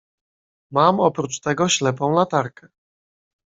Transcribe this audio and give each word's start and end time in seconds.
"Mam 0.71 0.99
oprócz 0.99 1.39
tego 1.39 1.69
ślepą 1.69 2.11
latarkę." 2.13 2.67